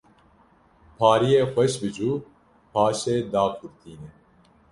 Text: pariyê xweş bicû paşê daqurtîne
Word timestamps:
pariyê 0.97 1.41
xweş 1.51 1.73
bicû 1.81 2.11
paşê 2.73 3.15
daqurtîne 3.31 4.09